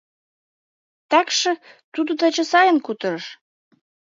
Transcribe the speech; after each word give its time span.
—Такше 1.11 1.51
тудо 1.93 2.11
таче 2.19 2.43
сайын 2.51 2.77
кутырыш. 2.85 3.25